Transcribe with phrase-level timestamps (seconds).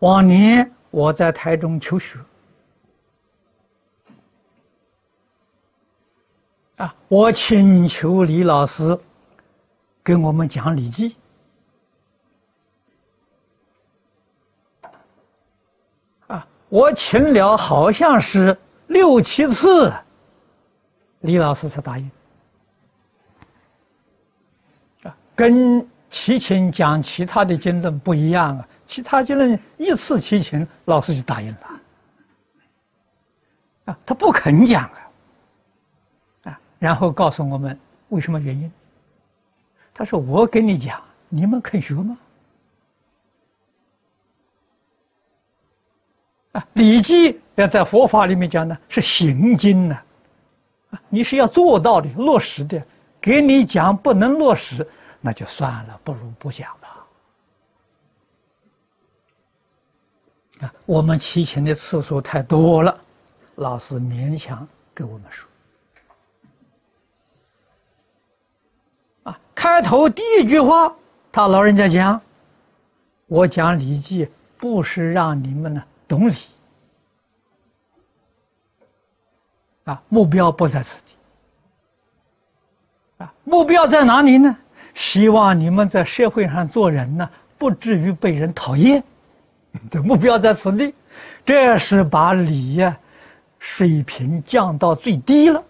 [0.00, 2.20] 往年我在台中求学，
[6.76, 8.96] 啊，我请求李老师
[10.04, 11.16] 给我们讲《礼记》，
[16.28, 18.56] 啊，我请了好像是
[18.86, 19.92] 六七次，
[21.22, 22.08] 李老师才答应，
[25.34, 28.68] 跟齐秦讲其他的经论不一样啊。
[28.88, 31.80] 其他结论一次齐秦，老师就答应了。
[33.84, 35.10] 啊，他不肯讲啊，
[36.44, 37.78] 啊，然后告诉我们
[38.08, 38.72] 为什么原因。
[39.92, 42.16] 他说：“我跟你讲，你们肯学吗？”
[46.52, 49.98] 啊，《礼记》要在佛法里面讲呢，是行经呢，
[50.92, 52.82] 啊，你是要做到的、落实的。
[53.20, 54.88] 给你讲不能落实，
[55.20, 56.88] 那就算了，不如不讲了。
[60.60, 63.00] 啊，我们提琴的次数太多了，
[63.56, 65.48] 老师勉强给我们说。
[69.22, 70.92] 啊，开头第一句话，
[71.30, 72.20] 他老人家讲
[73.26, 76.34] ：“我讲《礼记》，不是让你们呢懂礼，
[79.84, 81.12] 啊，目标不在此地。
[83.18, 84.56] 啊，目标在哪里呢？
[84.94, 89.00] 希望你们在社会上做人呢，不至于被人讨厌。”
[89.90, 90.94] 这目标在此地，
[91.44, 92.98] 这是把礼呀
[93.58, 95.62] 水平降到最低了。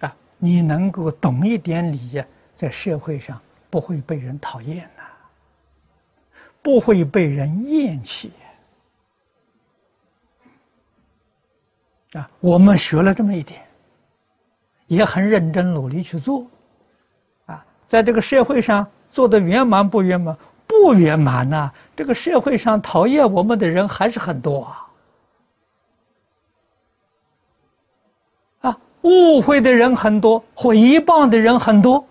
[0.00, 5.02] 啊，你能够懂一点礼呀，在社会上不会被人讨厌呐，
[6.62, 8.32] 不会被人厌弃。
[12.14, 13.62] 啊，我们学了这么一点，
[14.86, 16.46] 也很认真努力去做。
[17.44, 20.36] 啊，在这个社会上做的圆满不圆满？
[20.66, 21.72] 不圆满呐！
[22.00, 24.88] 这个社会上讨厌我们的人还是很多啊！
[28.60, 32.02] 啊，误会的人很多，毁谤的人很多，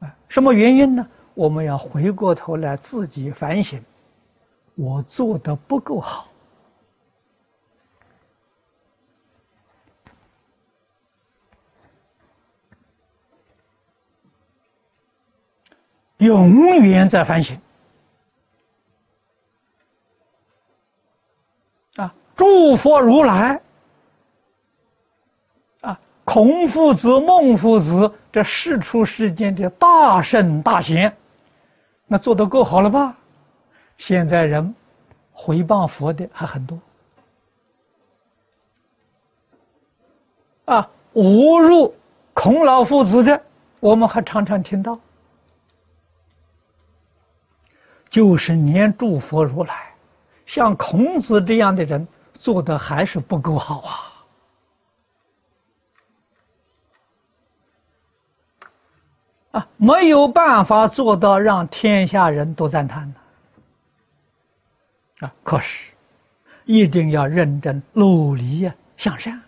[0.00, 1.06] 啊，什么原因呢？
[1.34, 3.78] 我们要回过头来自己反省，
[4.76, 6.26] 我做的不够好，
[16.16, 17.60] 永远在反省。
[22.38, 23.60] 诸佛如来，
[25.80, 31.12] 啊，孔夫子、孟夫子，这世出世间的大圣大贤，
[32.06, 33.16] 那做的够好了吧？
[33.96, 34.72] 现在人
[35.32, 36.78] 回谤佛的还很多，
[40.66, 41.92] 啊，侮辱
[42.34, 43.42] 孔老夫子的，
[43.80, 44.96] 我们还常常听到，
[48.08, 49.92] 就是连诸佛如来，
[50.46, 52.06] 像孔子这样的人。
[52.38, 54.14] 做的还是不够好啊！
[59.58, 63.14] 啊，没有办法做到让天下人都赞叹呢
[65.26, 65.34] 啊！
[65.42, 65.92] 可是，
[66.64, 69.42] 一定要认真努力呀，向善。